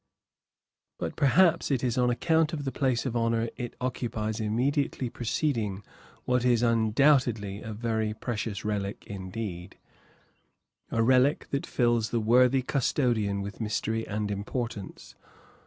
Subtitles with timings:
[0.97, 5.83] But perhaps it is on account of the place of honor it occupies immediately preceding
[6.25, 9.77] what is undoubtedly a very precious relic indeed,
[10.89, 15.13] a relic that fills the worthy custodian with mystery and importance.